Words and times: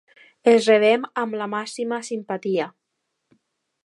Els 0.51 0.69
rebem 0.69 1.03
amb 1.23 1.37
la 1.41 1.47
màxima 1.53 2.01
simpatia. 2.11 2.67